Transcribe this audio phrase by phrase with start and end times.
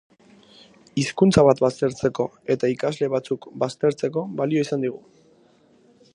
[1.01, 5.03] Hizkuntza bat baztertzeko eta ikasle batzuk baztertzeko balio izan digu.